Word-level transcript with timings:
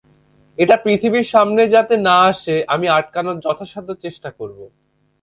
এটা 0.57 0.75
পৃথিবীর 0.85 1.27
সামনে 1.33 1.63
যাতে 1.67 1.95
না 2.07 2.15
আসে 2.31 2.55
আমি 2.67 2.87
আটকানোর 2.89 3.37
যথাসাধ্য 3.39 3.89
চেষ্টা 4.03 4.29
করব। 4.39 4.59